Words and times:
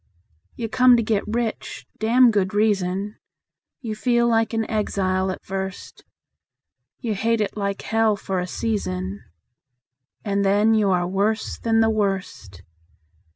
You 0.55 0.67
come 0.67 0.97
to 0.97 1.03
get 1.03 1.27
rich 1.27 1.85
(damned 1.99 2.33
good 2.33 2.55
reason); 2.55 3.17
You 3.81 3.93
feel 3.93 4.27
like 4.27 4.51
an 4.51 4.67
exile 4.67 5.29
at 5.29 5.43
first; 5.45 6.03
You 7.01 7.13
hate 7.13 7.39
it 7.39 7.55
like 7.55 7.83
hell 7.83 8.15
for 8.15 8.39
a 8.39 8.47
season, 8.47 9.21
And 10.25 10.43
then 10.43 10.73
you 10.73 10.89
are 10.89 11.07
worse 11.07 11.59
than 11.59 11.81
the 11.81 11.91
worst. 11.91 12.63